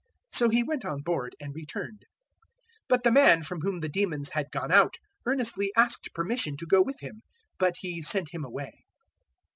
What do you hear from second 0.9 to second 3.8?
board and returned. 008:038 But the man from